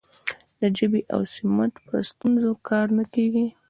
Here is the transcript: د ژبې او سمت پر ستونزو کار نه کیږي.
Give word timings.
د 0.59 0.61
ژبې 0.77 1.01
او 1.13 1.21
سمت 1.33 1.73
پر 1.85 1.95
ستونزو 2.09 2.51
کار 2.67 2.87
نه 2.97 3.03
کیږي. 3.13 3.47